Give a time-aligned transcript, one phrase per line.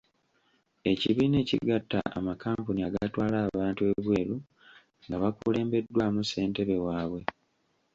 [0.91, 4.35] Ekibiina ekigatta amakampuni agatwala abantu ebweru
[5.05, 7.21] nga bakulembeddwamu ssentebe waabwe.